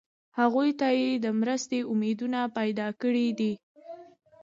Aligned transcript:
هغوی 0.39 0.69
ته 0.79 0.87
یې 0.99 1.11
د 1.25 1.27
مرستې 1.41 1.79
امیدونه 1.91 2.39
پیدا 2.57 2.87
کړي 3.01 3.27
دي. 3.39 3.53